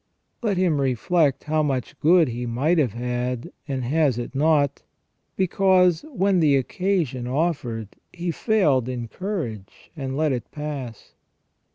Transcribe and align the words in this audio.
Let 0.41 0.57
him 0.57 0.81
reflect 0.81 1.43
how 1.43 1.61
much 1.61 1.99
good 1.99 2.29
he 2.29 2.47
might 2.47 2.79
have 2.79 2.93
had, 2.93 3.51
and 3.67 3.83
has 3.83 4.17
it 4.17 4.33
not, 4.33 4.81
because, 5.35 6.03
when 6.11 6.39
the 6.39 6.55
occasion 6.55 7.27
offered, 7.27 7.89
he 8.11 8.31
failed 8.31 8.89
in 8.89 9.07
courage 9.09 9.91
and 9.95 10.17
let 10.17 10.31
it 10.31 10.49
pass. 10.49 11.13